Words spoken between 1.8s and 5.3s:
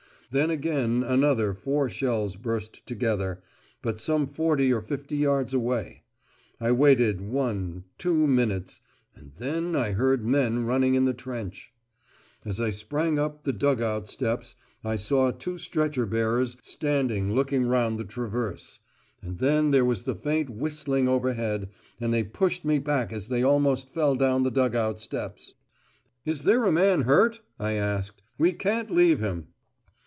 shells burst together, but some forty or fifty